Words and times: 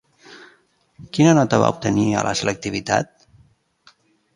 Quina 1.17 1.35
nota 1.41 1.61
va 1.65 1.69
obtenir 1.75 2.09
a 2.23 2.27
la 2.31 2.35
selectivitat? 2.43 3.17